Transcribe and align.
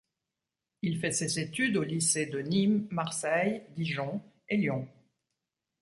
Il 0.81 0.97
fait 0.97 1.11
ses 1.11 1.39
études 1.39 1.77
aux 1.77 1.83
lycées 1.83 2.25
de 2.25 2.39
Nîmes, 2.39 2.87
Marseille, 2.89 3.61
Dijon 3.75 4.19
et 4.49 4.57
Lyon. 4.57 4.87